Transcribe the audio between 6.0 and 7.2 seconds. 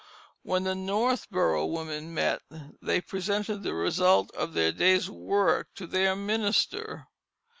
minister.